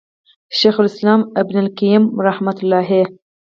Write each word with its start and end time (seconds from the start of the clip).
شيخ 0.51 0.79
الإسلام 0.79 1.33
ابن 1.37 1.59
القيّم 1.59 2.21
رحمه 2.21 2.55
الله 2.63 3.05